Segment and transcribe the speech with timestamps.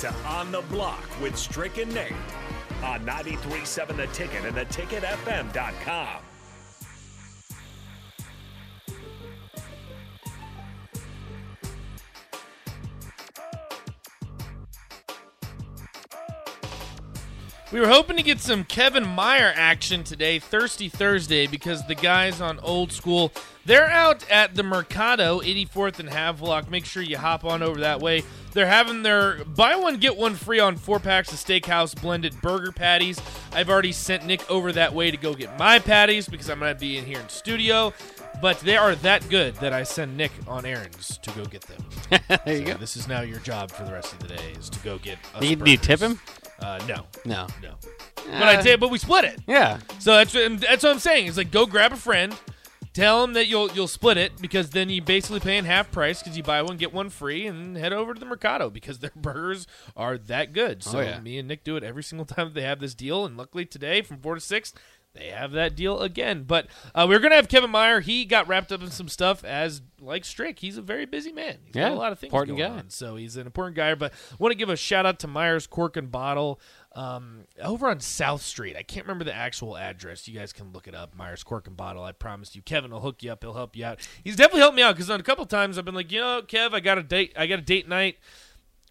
[0.00, 2.12] to On the Block with Strick and Nate
[2.82, 6.29] on 93.7 The Ticket and theticketfm.com.
[17.72, 22.40] We were hoping to get some Kevin Meyer action today, Thirsty Thursday, because the guys
[22.40, 23.32] on Old School,
[23.64, 26.68] they're out at the Mercado, 84th and Havelock.
[26.68, 28.24] Make sure you hop on over that way.
[28.54, 32.72] They're having their buy one, get one free on four packs of Steakhouse blended burger
[32.72, 33.20] patties.
[33.52, 36.74] I've already sent Nick over that way to go get my patties because I'm going
[36.74, 37.94] to be in here in studio.
[38.42, 41.84] But they are that good that I send Nick on errands to go get them.
[42.44, 42.74] there you go.
[42.74, 45.18] This is now your job for the rest of the day is to go get.
[45.40, 46.18] You, do you tip him?
[46.60, 47.46] Uh, no, No.
[47.62, 47.74] no.
[48.26, 48.78] But I did.
[48.80, 49.40] but we split it.
[49.46, 49.78] Yeah.
[49.98, 51.26] So that's that's what I'm saying.
[51.26, 52.34] It's like go grab a friend,
[52.92, 56.36] tell them that you'll you'll split it because then you basically paying half price because
[56.36, 59.66] you buy one get one free, and head over to the Mercado because their burgers
[59.96, 60.82] are that good.
[60.84, 61.18] So Oh, yeah.
[61.20, 63.64] me and Nick do it every single time that they have this deal, and luckily
[63.64, 64.72] today from four to six.
[65.12, 67.98] They have that deal again, but uh, we're gonna have Kevin Meyer.
[68.00, 70.60] He got wrapped up in some stuff as like Strick.
[70.60, 71.58] He's a very busy man.
[71.64, 72.68] He's got Yeah, a lot of things going guy.
[72.68, 72.90] on.
[72.90, 73.94] So he's an important guy.
[73.96, 76.60] But I want to give a shout out to Meier's Cork and Bottle
[76.94, 78.76] um, over on South Street.
[78.76, 80.28] I can't remember the actual address.
[80.28, 81.16] You guys can look it up.
[81.18, 82.04] Meier's Cork and Bottle.
[82.04, 83.42] I promise you, Kevin will hook you up.
[83.42, 83.98] He'll help you out.
[84.22, 86.40] He's definitely helped me out because on a couple times I've been like, you know,
[86.42, 87.32] Kev, I got a date.
[87.36, 88.18] I got a date night.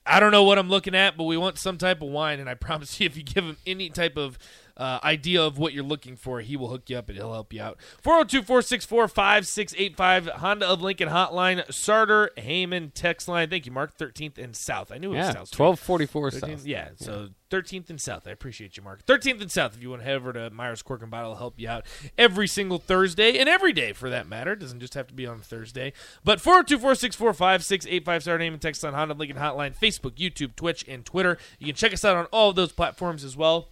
[0.05, 2.49] I don't know what I'm looking at, but we want some type of wine, and
[2.49, 4.37] I promise you, if you give him any type of
[4.79, 7.53] uh, idea of what you're looking for, he will hook you up and he'll help
[7.53, 7.77] you out.
[8.01, 13.49] 402 464 5685, Honda of Lincoln Hotline, Sarter, Heyman, text line.
[13.49, 13.97] Thank you, Mark.
[13.97, 14.91] 13th and South.
[14.91, 15.33] I knew it was Yeah.
[15.33, 15.51] South.
[15.51, 16.65] Twelve forty four 13th, south.
[16.65, 18.27] yeah, so 13th and South.
[18.27, 19.05] I appreciate you, Mark.
[19.05, 19.75] 13th and South.
[19.75, 21.85] If you want to head over to Meier's Cork and Bottle, will help you out
[22.17, 24.53] every single Thursday and every day for that matter.
[24.53, 25.91] It doesn't just have to be on Thursday.
[26.23, 30.85] But 402 464 5685 Start name and text on Honda Lincoln Hotline, Facebook, YouTube, Twitch,
[30.87, 31.37] and Twitter.
[31.57, 33.67] You can check us out on all of those platforms as well.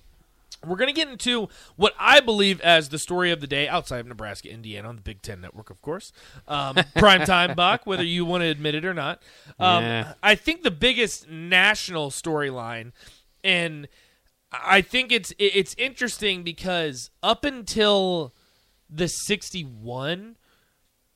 [0.66, 4.00] We're going to get into what I believe as the story of the day outside
[4.00, 6.11] of Nebraska, Indiana, on the Big Ten Network, of course.
[6.48, 9.22] Um, primetime Bach, whether you want to admit it or not.
[9.60, 10.14] Um, Yeah.
[10.23, 12.92] I think the biggest national storyline,
[13.44, 13.88] and
[14.52, 18.33] I think it's it's interesting because up until
[18.89, 20.38] the 61,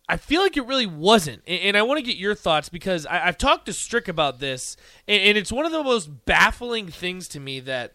[0.07, 1.41] I feel like it really wasn't.
[1.47, 4.75] And, I want to get your thoughts because I, I've talked to Strick about this,
[5.07, 7.93] and it's one of the most baffling things to me that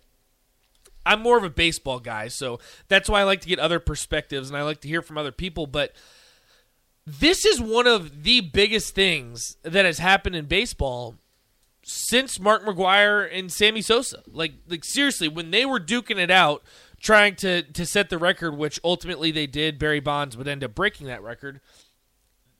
[1.06, 2.58] I'm more of a baseball guy, so
[2.88, 5.32] that's why I like to get other perspectives and I like to hear from other
[5.32, 5.66] people.
[5.66, 5.92] But
[7.06, 11.14] this is one of the biggest things that has happened in baseball
[11.84, 14.22] since Mark McGwire and Sammy Sosa.
[14.26, 16.64] Like, like seriously, when they were duking it out,
[17.00, 20.74] trying to to set the record, which ultimately they did, Barry Bonds would end up
[20.74, 21.60] breaking that record.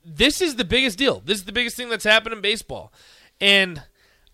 [0.04, 1.20] This is the biggest deal.
[1.24, 2.92] This is the biggest thing that's happened in baseball,
[3.40, 3.82] and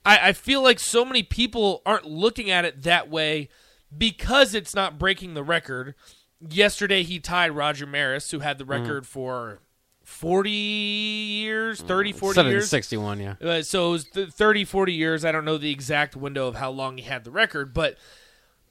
[0.04, 3.48] I, I feel like so many people aren't looking at it that way
[3.96, 5.94] because it's not breaking the record.
[6.40, 9.60] Yesterday, he tied Roger Maris, who had the record for
[10.04, 12.68] 40 years, 30, 40 Seven years.
[12.68, 13.20] sixty one.
[13.20, 13.34] Yeah.
[13.40, 15.24] Uh, so it was th- 30, 40 years.
[15.24, 17.96] I don't know the exact window of how long he had the record, but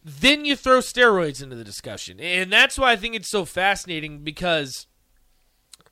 [0.03, 2.19] then you throw steroids into the discussion.
[2.19, 4.87] And that's why I think it's so fascinating because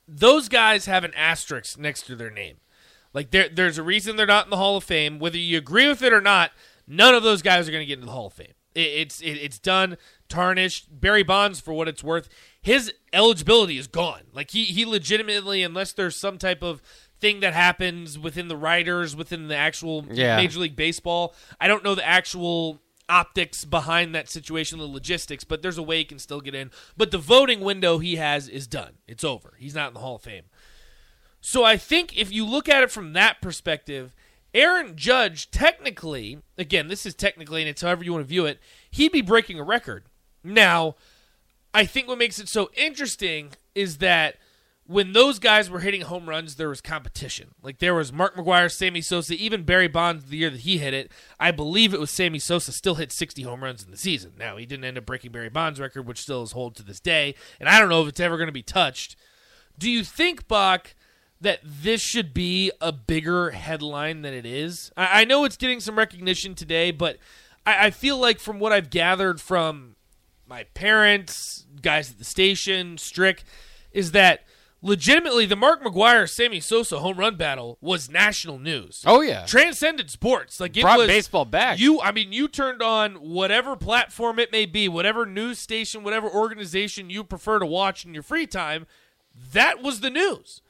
[0.06, 2.56] those guys have an asterisk next to their name.
[3.14, 5.18] Like there, there's a reason they're not in the Hall of Fame.
[5.18, 6.50] Whether you agree with it or not,
[6.86, 8.52] none of those guys are going to get into the Hall of Fame.
[8.74, 9.96] It, it's it, it's done,
[10.28, 11.00] tarnished.
[11.00, 12.28] Barry Bonds, for what it's worth,
[12.60, 14.22] his eligibility is gone.
[14.32, 16.82] Like he he legitimately, unless there's some type of
[17.20, 20.36] thing that happens within the writers, within the actual Yeah.
[20.36, 25.60] Major League Baseball, I don't know the actual optics behind that situation, the logistics, but
[25.62, 26.70] there's a way he can still get in.
[26.96, 28.98] But the voting window he has is done.
[29.06, 29.54] It's over.
[29.58, 30.44] He's not in the Hall of Fame.
[31.40, 34.14] So I think if you look at it from that perspective,
[34.54, 38.60] Aaron Judge technically, again, this is technically, and it's however you want to view it,
[38.90, 40.04] he'd be breaking a record.
[40.42, 40.96] Now,
[41.72, 44.36] I think what makes it so interesting is that
[44.90, 47.54] when those guys were hitting home runs, there was competition.
[47.62, 50.92] Like there was Mark McGwire, Sammy Sosa, even Barry Bonds the year that he hit
[50.92, 51.12] it.
[51.38, 54.32] I believe it was Sammy Sosa still hit 60 home runs in the season.
[54.36, 56.98] Now, he didn't end up breaking Barry Bonds' record, which still is hold to this
[56.98, 57.36] day.
[57.60, 59.14] And I don't know if it's ever going to be touched.
[59.78, 60.96] Do you think, Bach,
[61.40, 64.92] that this should be a bigger headline than it is?
[64.96, 67.18] I, I know it's getting some recognition today, but
[67.64, 69.96] I, I feel like from what I've gathered from
[70.46, 73.44] my parents, guys at the station, Strick,
[73.92, 74.44] is that
[74.82, 79.02] legitimately the Mark McGwire Sammy Sosa home run battle was national news.
[79.06, 79.46] Oh yeah.
[79.46, 80.60] Transcended sports.
[80.60, 81.78] Like it Brought was baseball back.
[81.78, 86.28] You I mean you turned on whatever platform it may be, whatever news station, whatever
[86.28, 88.86] organization you prefer to watch in your free time,
[89.52, 90.62] that was the news.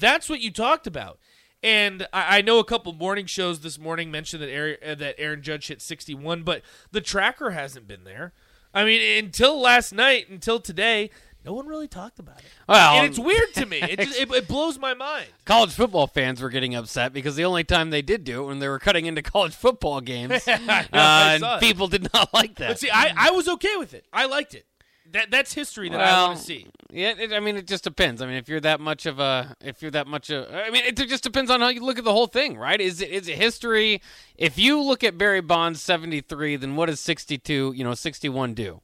[0.00, 1.18] That's what you talked about.
[1.62, 5.16] And I, I know a couple morning shows this morning mentioned that Aaron, uh, that
[5.18, 8.32] Aaron Judge hit 61, but the tracker hasn't been there.
[8.72, 11.10] I mean, until last night, until today,
[11.44, 12.44] no one really talked about it.
[12.68, 13.80] Well, and it's weird to me.
[13.90, 15.26] It, just, it, it blows my mind.
[15.44, 18.58] college football fans were getting upset because the only time they did do it when
[18.58, 22.68] they were cutting into college football games, uh, and people did not like that.
[22.68, 24.04] But see, I, I was okay with it.
[24.12, 24.66] I liked it.
[25.12, 26.66] That that's history that I Well, want to see.
[26.92, 28.20] Yeah, it, I mean, it just depends.
[28.22, 30.84] I mean, if you're that much of a, if you're that much of, I mean,
[30.84, 32.80] it just depends on how you look at the whole thing, right?
[32.80, 34.02] Is it is it history?
[34.36, 38.80] If you look at Barry Bonds 73, then what does 62, you know, 61 do?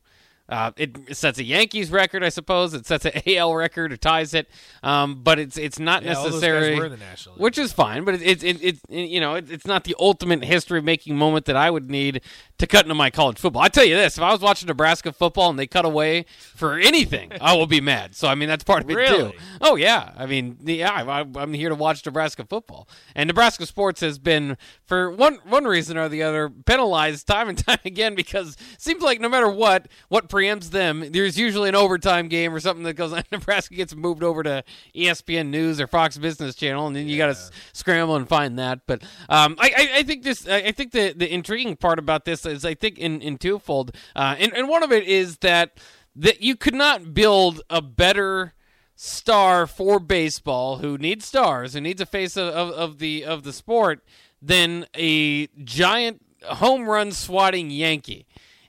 [0.49, 2.73] Uh, it, sets a Yankees record, I suppose.
[2.73, 4.49] It sets an AL record or ties it,
[4.83, 7.59] um, but it's it's not Yeah, all those guys necessary, were in the National which
[7.59, 8.05] is fine.
[8.05, 11.47] But it's it, it, it, you know it, it's not the ultimate history making moment
[11.47, 12.21] that I would need
[12.59, 13.63] to cut into my college football.
[13.63, 16.79] I tell you this: if I was watching Nebraska football and they cut away for
[16.79, 18.15] anything, I will be mad.
[18.15, 19.33] So I mean that's part of it Really?
[19.33, 19.39] too.
[19.61, 24.01] Oh yeah, I mean yeah, I, I'm here to watch Nebraska football, and Nebraska sports
[24.01, 28.55] has been for one one reason or the other penalized time and time again because
[28.75, 32.61] it seems like no matter what what preempts them, there's usually an overtime game or
[32.61, 33.23] something that goes on.
[33.33, 37.27] Nebraska gets moved over to ESPN News or Fox Business Channel, and then you got
[37.27, 38.81] to s- scramble and find that.
[38.87, 42.25] But um, I, I, I think this I I think the the intriguing part about
[42.25, 45.79] this is I think in in twofold, uh, and and one of it is that
[46.15, 48.55] that you could not build a better
[48.95, 53.43] star for baseball who needs stars who needs a face of, of, of the of
[53.43, 54.03] the sport
[54.41, 58.25] than a giant home run swatting yankee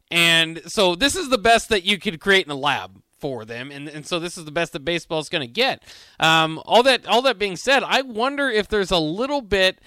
[0.10, 3.72] and so this is the best that you could create in a lab for them
[3.72, 5.84] and, and so this is the best that baseball's going to get
[6.20, 9.80] um, all that all that being said i wonder if there's a little bit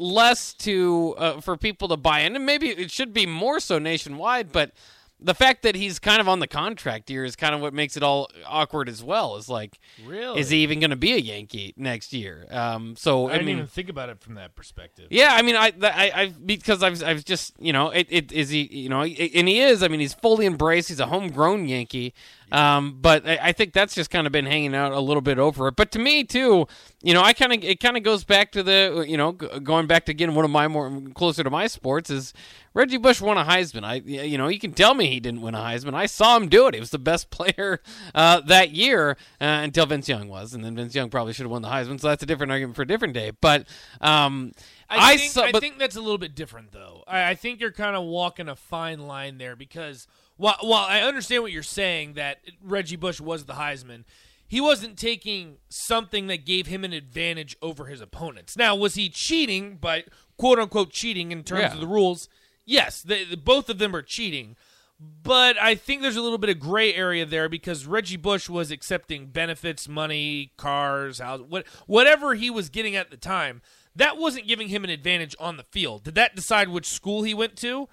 [0.00, 3.78] less to uh, for people to buy in, and maybe it should be more so
[3.78, 4.52] nationwide.
[4.52, 4.72] But
[5.20, 7.96] the fact that he's kind of on the contract here is kind of what makes
[7.96, 9.36] it all awkward as well.
[9.36, 10.40] Is like, Really?
[10.40, 12.46] is he even going to be a Yankee next year?
[12.50, 13.56] Um, so I, I, didn't mean.
[13.56, 15.08] even think about it from that perspective.
[15.10, 18.50] Yeah, I mean, I, I, I, because I've, I've just, you know, it, it is
[18.50, 19.82] he, you know, and he is.
[19.82, 20.88] I mean, he's fully embraced.
[20.88, 22.14] He's a homegrown Yankee.
[22.50, 25.38] Um, but I, I think that's just kind of been hanging out a little bit
[25.38, 25.76] over it.
[25.76, 26.66] But to me too,
[27.02, 29.60] you know, I kind of, it kind of goes back to the, you know, g-
[29.60, 32.32] going back to again one of my more closer to my sports is
[32.74, 33.84] Reggie Bush won a Heisman.
[33.84, 35.94] I, you know, you can tell me he didn't win a Heisman.
[35.94, 36.74] I saw him do it.
[36.74, 37.80] He was the best player
[38.14, 41.50] uh, that year uh, until Vince Young was, and then Vince Young probably should have
[41.50, 42.00] won the Heisman.
[42.00, 43.32] So that's a different argument for a different day.
[43.40, 43.66] But
[44.00, 44.52] um,
[44.90, 47.04] I, think, saw, I think that's a little bit different, though.
[47.06, 50.06] I, I think you're kind of walking a fine line there because
[50.36, 54.04] while, while I understand what you're saying that Reggie Bush was the Heisman,
[54.46, 58.56] he wasn't taking something that gave him an advantage over his opponents.
[58.56, 60.04] Now, was he cheating by
[60.38, 61.74] quote unquote cheating in terms Yeah.
[61.74, 62.28] of the rules?
[62.64, 64.56] Yes, they, the- both of them are cheating.
[65.00, 68.72] But I think there's a little bit of gray area there because Reggie Bush was
[68.72, 73.62] accepting benefits, money, cars, house, what, whatever he was getting at the time.
[73.98, 76.04] That wasn't giving him an advantage on the field.
[76.04, 77.88] Did that decide which school he went to?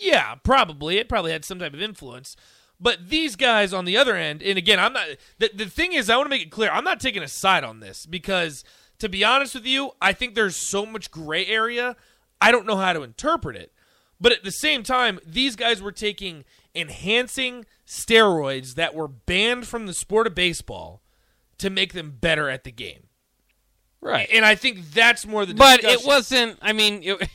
[0.00, 0.98] Yeah, probably.
[0.98, 2.36] It probably had some type of influence.
[2.78, 5.06] But these guys on the other end, and again, I'm not.
[5.38, 7.64] The, the thing is, I want to make it clear, I'm not taking a side
[7.64, 8.62] on this because,
[9.00, 11.96] to be honest with you, I think there's so much gray area.
[12.40, 13.72] I don't know how to interpret it.
[14.20, 19.86] But at the same time, these guys were taking enhancing steroids that were banned from
[19.86, 21.02] the sport of baseball
[21.58, 23.08] to make them better at the game.
[24.02, 24.28] Right.
[24.30, 26.58] And I think that's more the but it wasn't.
[26.60, 27.28] I mean, it,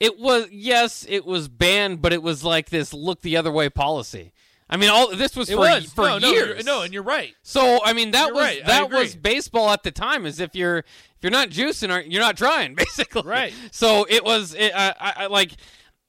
[0.00, 3.68] it was yes, it was banned, but it was like this look the other way
[3.68, 4.32] policy.
[4.72, 6.46] I mean, all this was It for was for no, no, years.
[6.48, 7.34] you're- no, and you're right.
[7.42, 8.64] So I mean, that You're was right.
[8.66, 10.26] That was baseball at the time.
[10.26, 10.86] Is if you're if
[11.22, 13.22] you're not juicing, you're not trying, basically.
[13.22, 13.52] Right.
[13.72, 14.54] So it was.
[14.54, 15.52] It, I, I, I like.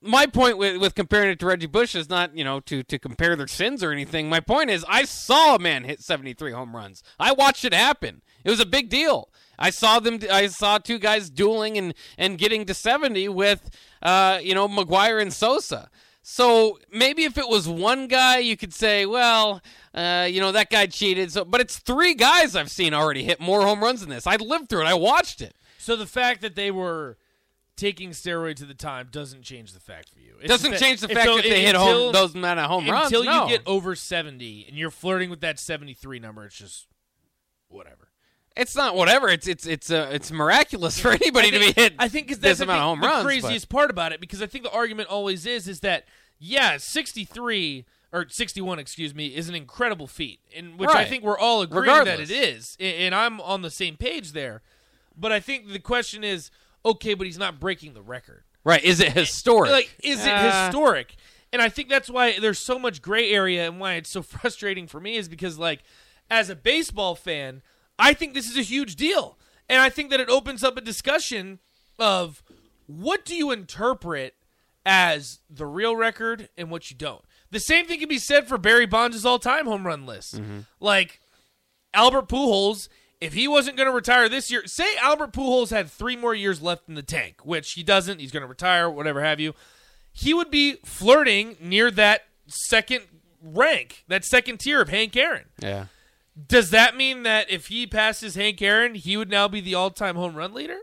[0.03, 2.97] My point with, with comparing it to Reggie Bush is not, you know, to, to
[2.97, 4.29] compare their sins or anything.
[4.29, 7.03] My point is, I saw a man hit 73 home runs.
[7.19, 8.23] I watched it happen.
[8.43, 9.29] It was a big deal.
[9.59, 10.19] I saw them.
[10.31, 13.69] I saw two guys dueling and, and getting to 70 with,
[14.01, 15.89] uh, you know, McGwire and Sosa.
[16.23, 19.61] So maybe if it was one guy, you could say, well,
[19.93, 21.31] uh, you know, that guy cheated.
[21.31, 24.27] So, but it's three guys I've seen already hit more home runs than this.
[24.27, 24.87] I lived through it.
[24.87, 25.55] I watched it.
[25.77, 27.17] So the fact that they were
[27.77, 30.35] taking steroids at the time doesn't change the fact for you.
[30.41, 32.87] It Doesn't change the fact so- that they hit until- home those amount of home
[32.89, 33.05] runs.
[33.07, 33.43] until no.
[33.47, 36.45] you get over 70 and you're flirting with that 73 number.
[36.45, 36.87] It's just
[37.69, 38.09] whatever.
[38.55, 39.29] It's not whatever.
[39.29, 41.93] It's it's it's uh, it's miraculous for anybody I to be hit.
[41.97, 43.65] I think 'cause this that's amount of home think the runs.
[43.65, 46.05] but- part about it because I think the argument always is is that
[46.37, 51.37] yeah, 63 or 61, excuse me, is an incredible feat, in which I think we're
[51.37, 52.27] all agreeing Regardless.
[52.27, 54.61] that it is, and I'm on the same page there.
[55.15, 56.51] But I think the question is,
[56.85, 58.43] okay, but he's not breaking the record.
[58.63, 58.83] right?
[58.83, 59.71] Is it historic?
[59.71, 61.15] Like, is it Uh, historic?
[61.53, 64.87] And I think that's why there's so much gray area and why it's so frustrating
[64.87, 65.83] for me is because, like,
[66.29, 67.61] as a baseball fan,
[67.99, 69.37] I think this is a huge deal.
[69.67, 71.59] And I think that it opens up a discussion
[71.99, 72.41] of
[72.87, 74.35] what do you interpret
[74.85, 77.23] as the real record and what you don't.
[77.51, 80.41] The same thing can be said for Barry Bonds' all-time home run list.
[80.79, 81.19] Like
[81.93, 82.87] Albert Pujols,
[83.21, 86.61] if he wasn't going to retire this year, say Albert Pujols had three more years
[86.61, 88.19] left in the tank, which he doesn't.
[88.19, 89.53] He's going to retire, whatever have you.
[90.11, 93.03] He would be flirting near that second
[93.41, 95.45] rank, that second tier of Hank Aaron.
[95.61, 95.85] Yeah.
[96.47, 100.15] Does that mean that if he passes Hank Aaron, he would now be the all-time
[100.15, 100.79] home run leader?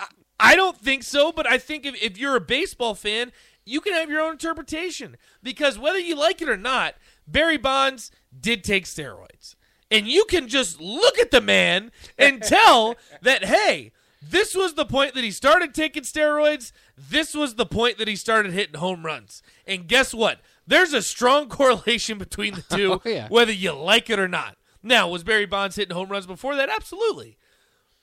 [0.00, 0.06] I,
[0.40, 3.32] I don't think so, but I think if, if you're a baseball fan,
[3.64, 6.94] you can have your own interpretation because whether you like it or not,
[7.26, 9.56] Barry Bonds did take steroids.
[9.92, 14.84] And you can just look at the man and tell that, hey, this was the
[14.84, 16.72] point that he started taking steroids.
[16.96, 19.42] This was the point that he started hitting home runs.
[19.66, 20.40] And guess what?
[20.66, 23.28] There's a strong correlation between the two, Oh, yeah.
[23.28, 24.56] whether you like it or not.
[24.82, 26.68] Now, was Barry Bonds hitting home runs before that?
[26.68, 27.36] Absolutely.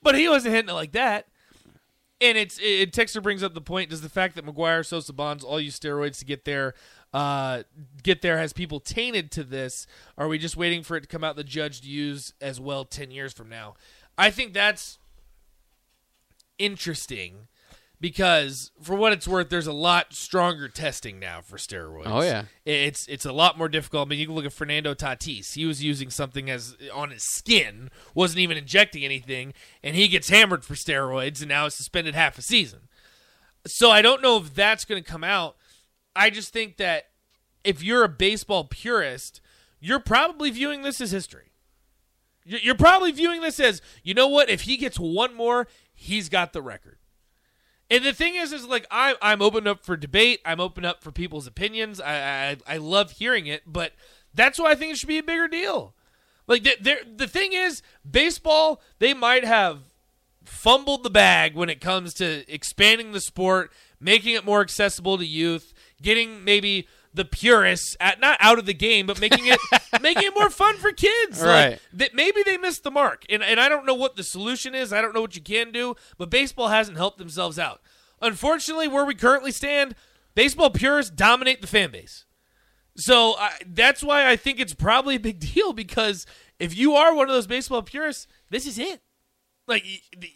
[0.02, 1.26] But he wasn't hitting it like that.
[2.22, 5.42] And it's it, Texter brings up the point: Does the fact that McGwire, Sosa, Bonds
[5.42, 6.74] all use steroids to get there,
[7.12, 7.62] uh,
[8.02, 9.86] get there, has people tainted to this?
[10.16, 12.84] Are we just waiting for it to come out the judge to use as well
[12.84, 13.74] ten years from now?
[14.16, 14.98] I think that's
[16.58, 17.48] interesting
[18.00, 22.04] because, for what it's worth, there's a lot stronger testing now for steroids.
[22.06, 22.44] Oh, yeah.
[22.64, 24.06] it's it's a lot more difficult.
[24.06, 25.54] I mean, you can look at Fernando Tatis.
[25.54, 29.52] He was using something as on his skin, wasn't even injecting anything,
[29.82, 32.80] and he gets hammered for steroids, and now is suspended half a season.
[33.66, 35.56] So I don't know if that's going to come out.
[36.14, 37.04] I just think that
[37.64, 39.40] if you're a baseball purist,
[39.80, 41.52] you're probably viewing this as history.
[42.44, 44.48] You're probably viewing this as, you know what?
[44.48, 46.98] If he gets one more, he's got the record.
[47.90, 50.40] And the thing is, is like I'm I'm open up for debate.
[50.44, 52.00] I'm open up for people's opinions.
[52.00, 53.92] I I, I love hearing it, but
[54.32, 55.94] that's why I think it should be a bigger deal.
[56.46, 59.80] Like the the thing is, baseball they might have
[60.44, 65.26] fumbled the bag when it comes to expanding the sport, making it more accessible to
[65.26, 69.58] youth, getting maybe the purists at not out of the game, but making it
[70.00, 71.42] making it more fun for kids.
[71.42, 71.70] Right.
[71.70, 74.74] Like, that maybe they missed the mark, and and I don't know what the solution
[74.74, 74.92] is.
[74.92, 77.80] I don't know what you can do, but baseball hasn't helped themselves out.
[78.22, 79.94] Unfortunately, where we currently stand,
[80.34, 82.26] baseball purists dominate the fan base.
[82.96, 86.26] So I, that's why I think it's probably a big deal because
[86.58, 89.00] if you are one of those baseball purists, this is it.
[89.66, 89.84] Like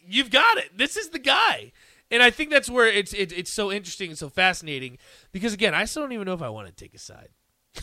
[0.06, 0.76] you've got it.
[0.76, 1.72] This is the guy.
[2.14, 4.98] And I think that's where it's it, it's so interesting and so fascinating
[5.32, 7.30] because again, I still don't even know if I want to take a side.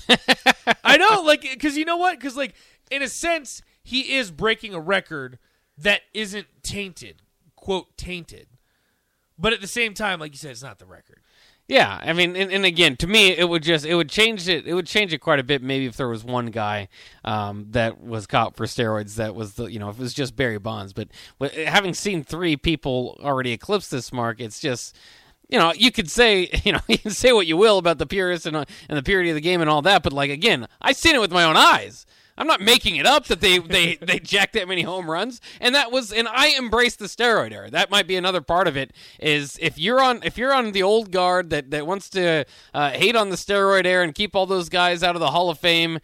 [0.85, 2.17] I know, like, because you know what?
[2.17, 2.55] Because like,
[2.89, 5.37] in a sense, he is breaking a record
[5.77, 7.23] that isn't tainted,
[7.57, 8.47] quote tainted.
[9.37, 11.19] But at the same time, like you said, it's not the record.
[11.71, 14.67] Yeah, I mean, and, and again, to me, it would just it would change it.
[14.67, 15.63] It would change it quite a bit.
[15.63, 16.89] Maybe if there was one guy
[17.23, 20.35] um, that was caught for steroids, that was the you know if it was just
[20.35, 20.91] Barry Bonds.
[20.91, 21.07] But
[21.53, 24.97] having seen three people already eclipse this mark, it's just
[25.47, 28.05] you know you could say you know you can say what you will about the
[28.05, 30.67] purists and uh, and the purity of the game and all that, but like again,
[30.81, 32.05] I seen it with my own eyes.
[32.37, 35.75] I'm not making it up that they they they jacked that many home runs, and
[35.75, 37.69] that was and I embrace the steroid era.
[37.69, 38.91] That might be another part of it.
[39.19, 42.91] Is if you're on if you're on the old guard that that wants to uh,
[42.91, 45.59] hate on the steroid era and keep all those guys out of the Hall of
[45.59, 45.99] Fame,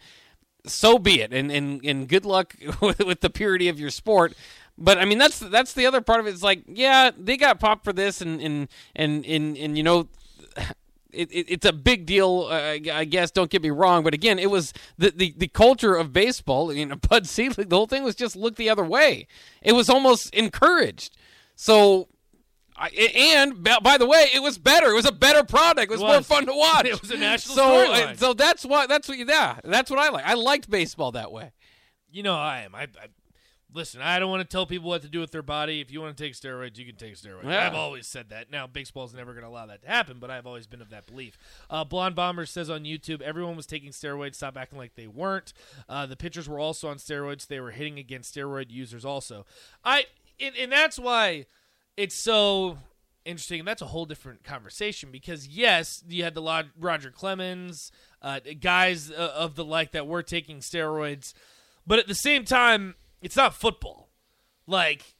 [0.66, 1.32] so be it.
[1.32, 4.34] And and and good luck with, with the purity of your sport.
[4.76, 6.30] But I mean that's that's the other part of it.
[6.30, 10.08] It's like yeah, they got popped for this, and and and and, and you know
[11.12, 13.30] it, it, it's a big deal, uh, I guess.
[13.30, 16.72] Don't get me wrong, but again, it was the, the, the culture of baseball.
[16.72, 19.26] You know, Bud Selig, the whole thing was just look the other way.
[19.62, 21.16] It was almost encouraged.
[21.54, 22.08] So,
[22.76, 24.90] I, and by the way, it was better.
[24.90, 25.90] It was a better product.
[25.90, 26.86] It was, It more fun to watch.
[26.86, 28.06] It was a national so, storyline.
[28.12, 30.24] uh, so that's what that's what yeah, that's what I like.
[30.24, 31.52] I liked baseball that way.
[32.10, 32.74] You know, I am.
[32.74, 33.08] I, I
[33.72, 34.00] listen.
[34.00, 35.80] I don't want to tell people what to do with their body.
[35.80, 37.44] If you want to take steroids, you can take steroids.
[37.44, 37.66] Yeah.
[37.66, 38.50] I've always said that.
[38.50, 41.06] Now, baseball's never going to allow that to happen, but I've always been of that
[41.06, 41.38] belief.
[41.68, 44.36] Uh, Blonde Bomber says on YouTube, everyone was taking steroids.
[44.36, 45.52] Stop acting like they weren't.
[45.88, 47.46] Uh, the pitchers were also on steroids.
[47.46, 49.46] They were hitting against steroid users also.
[49.84, 50.06] I
[50.40, 51.46] and, and that's why
[51.96, 52.78] it's so
[53.24, 53.60] interesting.
[53.60, 58.40] And that's a whole different conversation because yes, you had the Lod- Roger Clemens uh,
[58.60, 61.34] guys uh, of the like that were taking steroids,
[61.86, 64.08] but at the same time, it's not football.
[64.66, 65.14] Like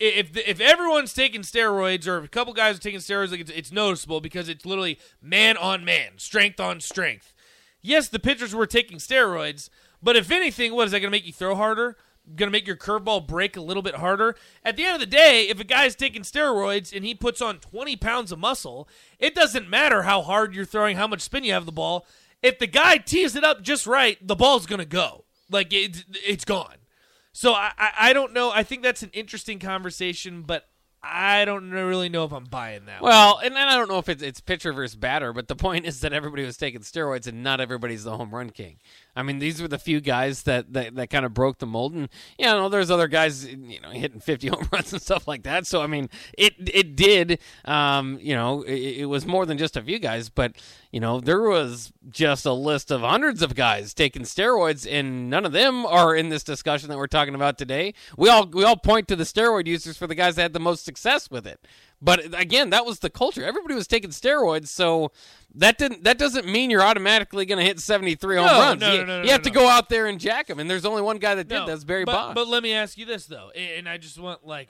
[0.00, 3.50] if if everyone's taking steroids or if a couple guys are taking steroids, like it's,
[3.50, 7.32] it's noticeable because it's literally man on man, strength on strength.
[7.80, 9.68] Yes, the pitchers were taking steroids,
[10.02, 11.96] but if anything, what is that going to make you throw harder?
[12.26, 14.34] Going to make your curveball break a little bit harder?
[14.64, 17.58] At the end of the day, if a guy's taking steroids and he puts on
[17.58, 21.52] 20 pounds of muscle, it doesn't matter how hard you're throwing, how much spin you
[21.52, 22.06] have the ball.
[22.42, 25.24] If the guy tees it up just right, the ball's going to go.
[25.50, 26.76] Like, it, it's gone.
[27.36, 28.52] So I, I, I don't know.
[28.52, 30.68] I think that's an interesting conversation, but
[31.02, 33.02] I don't really know if I'm buying that.
[33.02, 33.10] one.
[33.10, 35.84] Well, and, and I don't know if it's, it's pitcher versus batter, but the point
[35.84, 38.76] is that everybody was taking steroids, and not everybody's the home run king.
[39.16, 41.94] I mean, these were the few guys that, that, that kind of broke the mold,
[41.94, 45.44] and you know, there's other guys, you know, hitting 50 home runs and stuff like
[45.44, 45.66] that.
[45.66, 49.76] So I mean, it it did, um, you know, it, it was more than just
[49.76, 50.56] a few guys, but
[50.90, 55.44] you know, there was just a list of hundreds of guys taking steroids, and none
[55.44, 57.94] of them are in this discussion that we're talking about today.
[58.16, 60.60] We all we all point to the steroid users for the guys that had the
[60.60, 61.66] most success with it.
[62.02, 63.44] But again, that was the culture.
[63.44, 65.10] Everybody was taking steroids, so
[65.54, 68.80] that didn't that doesn't mean you're automatically going to hit 73 home No, runs.
[68.80, 70.68] no, you no, no, you no, have to go out there and jack them, and
[70.68, 71.66] there's only one guy that did.
[71.66, 72.34] That's Barry but, Bonds.
[72.34, 74.68] But let me ask you this though, and I just want like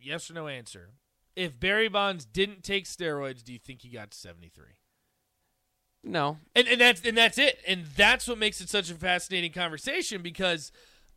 [0.00, 0.90] yes or no answer.
[1.36, 4.64] If Barry Bonds didn't take steroids, do you think he got to 73?
[6.02, 7.60] no, And and that's and that's it.
[7.68, 10.72] And that's what makes it such a fascinating conversation because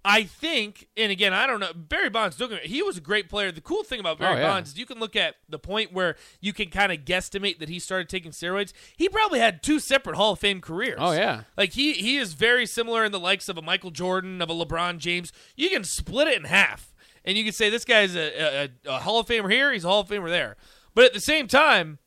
[0.05, 1.71] I think, and again, I don't know.
[1.73, 3.51] Barry Bonds, don't get me- he was a great player.
[3.53, 4.47] The cool thing about Barry Oh, yeah.
[4.49, 7.69] Bonds is you can look at the point where you can kind of guesstimate that
[7.69, 8.73] he started taking steroids.
[8.97, 10.97] He probably had two separate Hall of Fame careers.
[10.99, 11.43] Oh, yeah.
[11.57, 14.53] like he he is very similar in the likes of a Michael Jordan, of a
[14.53, 15.31] LeBron James.
[15.55, 16.93] You can split it in half,
[17.23, 19.87] and you can say this guy's a, a, a Hall of Famer here, he's a
[19.87, 20.57] Hall of Famer there.
[20.95, 21.99] But at the same time,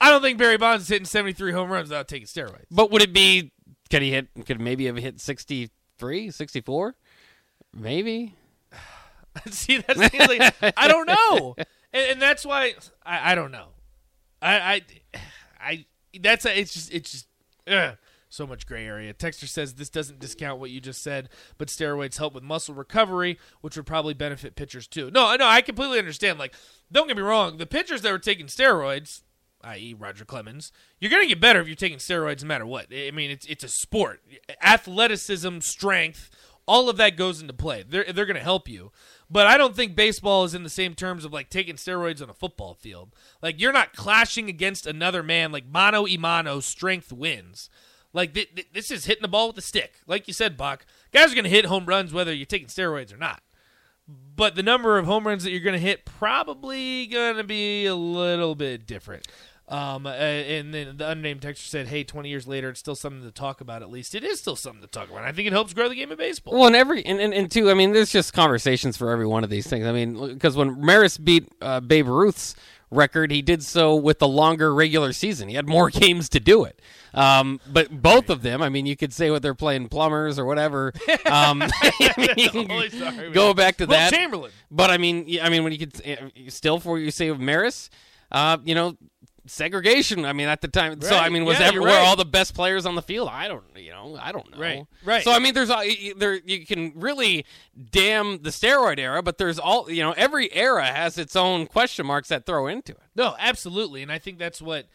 [0.00, 2.64] I don't think Barry Bonds is hitting seventy three home runs without taking steroids.
[2.70, 3.52] but would it be?
[3.90, 4.28] Could he hit?
[4.46, 6.94] Could maybe have hit 63, 64?
[7.76, 8.34] Maybe.
[9.50, 11.54] See, that seems like I don't know,
[11.92, 13.68] and, and that's why I, I don't know.
[14.40, 14.82] I, I,
[15.60, 15.86] I
[16.20, 17.26] that's a, it's just it's just
[17.68, 17.96] ugh,
[18.28, 19.12] so much gray area.
[19.12, 21.28] Texter says this doesn't discount what you just said,
[21.58, 25.10] but steroids help with muscle recovery, which would probably benefit pitchers too.
[25.10, 26.38] No, I know I completely understand.
[26.38, 26.54] Like,
[26.90, 29.22] don't get me wrong, the pitchers that were taking steroids.
[29.64, 30.70] I.e., Roger Clemens.
[31.00, 32.86] You're gonna get better if you're taking steroids, no matter what.
[32.92, 34.20] I mean, it's it's a sport.
[34.62, 36.30] Athleticism, strength,
[36.66, 37.84] all of that goes into play.
[37.88, 38.92] They're they're going to help you.
[39.30, 42.30] But I don't think baseball is in the same terms of like taking steroids on
[42.30, 43.14] a football field.
[43.42, 47.70] Like you're not clashing against another man like mano a mano strength wins.
[48.12, 50.00] Like th- th- this is hitting the ball with a stick.
[50.06, 50.86] Like you said, Buck.
[51.12, 53.42] Guys are going to hit home runs whether you're taking steroids or not.
[54.08, 57.86] But the number of home runs that you're going to hit probably going to be
[57.86, 59.26] a little bit different.
[59.68, 63.22] Um, uh, and then the unnamed texture said, "Hey, 20 years later, it's still something
[63.22, 63.82] to talk about.
[63.82, 65.24] At least it is still something to talk about.
[65.24, 67.50] I think it helps grow the game of baseball." Well, and every and, and, and
[67.50, 69.84] two, I mean, there's just conversations for every one of these things.
[69.84, 72.54] I mean, because when Maris beat uh, Babe Ruth's
[72.90, 75.48] record, he did so with the longer regular season.
[75.48, 76.80] He had more games to do it.
[77.12, 80.44] Um, but both of them, I mean, you could say what they're playing plumbers or
[80.44, 80.92] whatever.
[81.24, 84.12] Um, I mean, you can Always sorry, go back to Will that.
[84.12, 84.52] Chamberlain.
[84.70, 87.90] But I mean, I mean, when you could uh, still for you say of Maris,
[88.30, 88.96] uh, you know,
[89.46, 90.24] segregation.
[90.24, 91.98] I mean, at the time, so I mean, was Yeah, that right.
[92.06, 93.28] all the best players on the field?
[93.30, 94.58] I don't, you know, I don't know.
[94.58, 95.24] Right, right.
[95.24, 95.68] So I mean, there's
[96.16, 97.44] there you can really
[97.90, 102.06] damn the steroid era, but there's all you know, every era has its own question
[102.06, 102.98] marks that throw into it.
[103.14, 104.86] No, absolutely, and I think that's what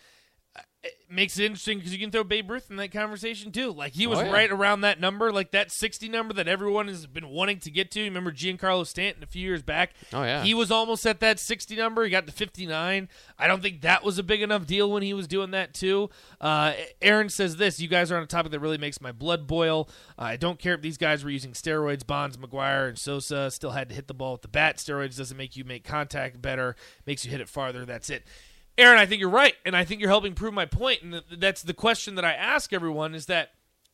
[0.83, 3.71] it makes it interesting because you can throw Babe Ruth in that conversation too.
[3.71, 4.31] Like he was Oh, yeah.
[4.31, 7.91] right around that number, like that sixty number that everyone has been wanting to get
[7.91, 8.03] to.
[8.03, 9.91] Remember Giancarlo Stanton a few years back?
[10.11, 10.43] Oh, yeah.
[10.43, 12.03] he was almost at that sixty number.
[12.03, 13.09] He got to fifty nine.
[13.37, 16.09] I don't think that was a big enough deal when he was doing that too.
[16.39, 19.45] Uh, Aaron says this: You guys are on a topic that really makes my blood
[19.45, 19.87] boil.
[20.17, 22.07] Uh, I don't care if these guys were using steroids.
[22.07, 24.77] Bonds, McGwire, and Sosa still had to hit the ball with the bat.
[24.77, 27.85] Steroids doesn't make you make contact better, makes you hit it farther.
[27.85, 28.23] That's it.
[28.77, 31.01] Aaron, I think you're right, and I think you're helping prove my point.
[31.03, 33.51] And that's the question that I ask everyone: is that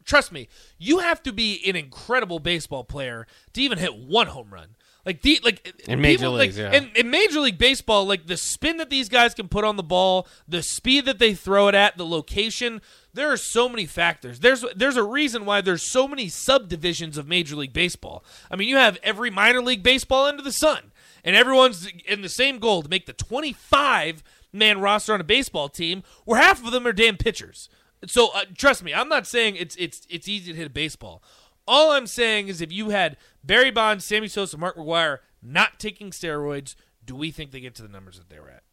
[0.07, 0.47] trust me,
[0.79, 4.75] you have to be an incredible baseball player to even hit one home run.
[5.05, 6.77] Like the like In major people, leagues, like, yeah.
[6.77, 9.83] in, in Major League Baseball, like the spin that these guys can put on the
[9.83, 12.81] ball, the speed that they throw it at, the location.
[13.13, 14.41] There are so many factors.
[14.41, 18.21] There's there's a reason why there's so many subdivisions of Major League Baseball.
[18.51, 20.91] I mean, you have every minor league baseball under the sun,
[21.23, 25.69] and everyone's in the same goal to make the 25 man roster on a baseball
[25.69, 27.69] team, where half of them are damn pitchers.
[28.05, 31.23] So uh, trust me, I'm not saying it's it's it's easy to hit a baseball.
[31.67, 36.11] All I'm saying is if you had Barry Bonds, Sammy Sosa, Mark McGwire not taking
[36.11, 38.63] steroids, do we think they get to the numbers that they were at?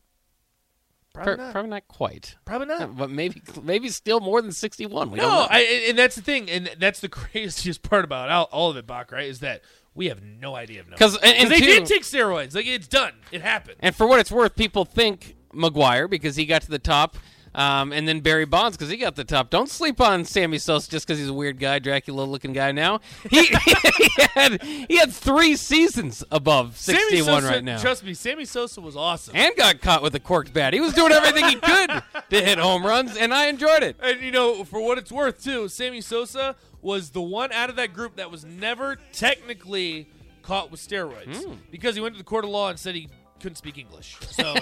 [1.13, 1.53] Probably Pro- not.
[1.53, 2.97] Probably not quite, Probably not.
[2.97, 5.11] but maybe maybe still more than sixty-one.
[5.13, 5.47] We don't No, know.
[5.49, 8.87] I, and that's the thing, and that's the craziest part about all, all of it,
[8.87, 9.13] Bach.
[9.13, 9.29] Right?
[9.29, 9.63] Is that
[9.95, 12.55] we have no idea of numbers 'Cause- and- and they two- did take steroids.
[12.55, 13.13] Like it's done.
[13.31, 13.77] It happened.
[13.81, 17.17] And for what it's worth, people think McGwire because he got to the top,
[17.55, 19.49] um, and then Barry Bonds because he got the top.
[19.51, 22.73] Don't sleep on Sammy Sosa just because he's a weird guy, Dracula-looking guy.
[22.73, 28.13] Now he, he had he had three seasons above sixty-one Sosa, right now, Trust me,
[28.15, 29.37] Sammy Sosa was awesome.
[29.37, 30.75] and got caught with a corked bat.
[30.75, 31.91] He was doing everything he could
[32.31, 33.97] to hit home runs, and I enjoyed it.
[34.03, 37.77] And you know, for what it's worth, too, Sammy Sosa was the one out of
[37.77, 40.09] that group that was never technically
[40.43, 41.55] caught with steroids Hmm.
[41.71, 43.09] because he went to the court of law and said he
[43.41, 44.17] couldn't speak English.
[44.31, 44.55] So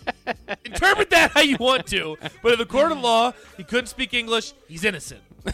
[0.64, 2.16] interpret that how you want to.
[2.42, 4.52] But in the court of law, he couldn't speak English.
[4.68, 5.20] He's innocent.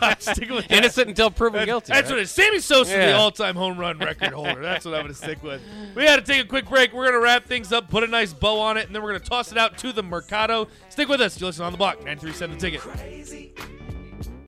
[0.00, 0.66] I'm with that.
[0.70, 1.92] Innocent until proven That's, guilty.
[1.92, 2.14] that's right?
[2.14, 2.30] what it is.
[2.30, 4.60] Sammy Sosa, the all-time home run record holder.
[4.60, 5.62] That's what I'm going to stick with.
[5.94, 6.92] We got to take a quick break.
[6.92, 9.10] We're going to wrap things up, put a nice bow on it, and then we're
[9.10, 10.68] going to toss it out to the Mercado.
[10.88, 11.40] Stick with us.
[11.40, 11.98] You listen on the block.
[11.98, 12.80] 937 the ticket.
[12.80, 13.54] Crazy,